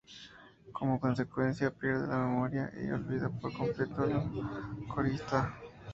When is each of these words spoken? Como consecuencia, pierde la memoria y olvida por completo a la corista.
Como 0.73 0.99
consecuencia, 0.99 1.69
pierde 1.69 2.07
la 2.07 2.17
memoria 2.17 2.71
y 2.75 2.89
olvida 2.89 3.29
por 3.29 3.53
completo 3.55 4.01
a 4.01 4.07
la 4.07 4.31
corista. 4.95 5.55